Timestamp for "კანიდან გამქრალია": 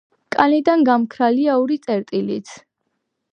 0.35-1.59